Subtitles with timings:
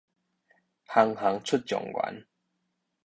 [0.87, 2.25] 行行出狀元